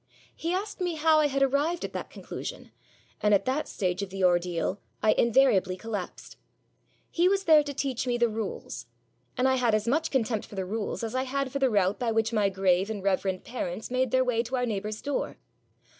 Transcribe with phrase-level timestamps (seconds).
[0.35, 2.71] He asked me how I had arrived at that conclusion;
[3.21, 6.37] and at that stage of the ordeal I invariably collapsed.
[7.11, 8.87] He was there to teach me the rules;
[9.37, 11.99] and I had as much contempt for the rules as I had for the route
[11.99, 15.37] by which my grave and reverend parents made their way to our neighbour's door.